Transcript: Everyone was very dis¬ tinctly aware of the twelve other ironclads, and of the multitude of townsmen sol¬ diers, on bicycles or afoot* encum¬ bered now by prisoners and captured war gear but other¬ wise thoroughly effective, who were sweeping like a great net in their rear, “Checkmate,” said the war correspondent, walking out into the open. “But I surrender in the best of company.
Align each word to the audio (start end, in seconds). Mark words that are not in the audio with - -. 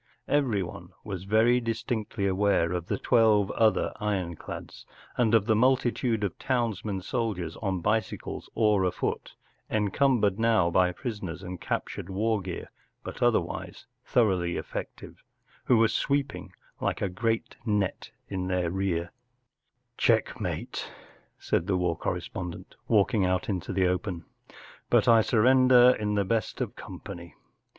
Everyone 0.27 0.93
was 1.03 1.25
very 1.25 1.61
dis¬ 1.61 1.85
tinctly 1.85 2.27
aware 2.27 2.71
of 2.71 2.87
the 2.87 2.97
twelve 2.97 3.51
other 3.51 3.93
ironclads, 3.97 4.83
and 5.15 5.35
of 5.35 5.45
the 5.45 5.55
multitude 5.55 6.23
of 6.23 6.39
townsmen 6.39 7.01
sol¬ 7.01 7.35
diers, 7.37 7.55
on 7.61 7.81
bicycles 7.81 8.49
or 8.55 8.83
afoot* 8.83 9.35
encum¬ 9.69 10.19
bered 10.19 10.39
now 10.39 10.71
by 10.71 10.91
prisoners 10.91 11.43
and 11.43 11.61
captured 11.61 12.09
war 12.09 12.41
gear 12.41 12.71
but 13.03 13.17
other¬ 13.17 13.45
wise 13.45 13.85
thoroughly 14.03 14.57
effective, 14.57 15.21
who 15.65 15.77
were 15.77 15.87
sweeping 15.87 16.51
like 16.79 16.99
a 17.03 17.07
great 17.07 17.55
net 17.67 18.09
in 18.27 18.47
their 18.47 18.71
rear, 18.71 19.11
“Checkmate,” 19.99 20.89
said 21.37 21.67
the 21.67 21.77
war 21.77 21.95
correspondent, 21.95 22.73
walking 22.87 23.23
out 23.23 23.47
into 23.49 23.71
the 23.71 23.85
open. 23.85 24.25
“But 24.89 25.07
I 25.07 25.21
surrender 25.21 25.95
in 25.99 26.15
the 26.15 26.25
best 26.25 26.59
of 26.59 26.75
company. 26.75 27.35